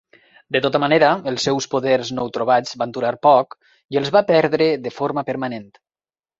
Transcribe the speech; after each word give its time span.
De 0.55 0.61
tota 0.65 0.79
manera, 0.83 1.09
els 1.31 1.45
seus 1.47 1.67
poders 1.73 2.09
nou-trobats 2.21 2.75
van 2.83 2.97
durar 2.97 3.13
poc, 3.29 3.55
i 3.97 4.03
els 4.03 4.13
va 4.19 4.27
perdre 4.35 4.71
de 4.89 4.97
forma 5.01 5.29
permanent. 5.33 5.73